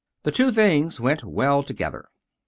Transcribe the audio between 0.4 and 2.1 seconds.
things went well together.